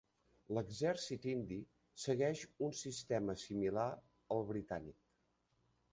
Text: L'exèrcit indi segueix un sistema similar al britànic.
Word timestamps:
L'exèrcit 0.57 1.27
indi 1.33 1.57
segueix 2.05 2.41
un 2.69 2.73
sistema 2.79 3.39
similar 3.45 3.87
al 4.37 4.45
britànic. 4.53 4.99